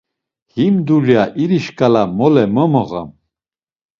Him 0.53 0.75
dulya 0.87 1.23
iri 1.43 1.59
şǩala 1.65 2.03
mole 2.17 2.43
mo 2.53 2.65
moğam. 2.73 3.09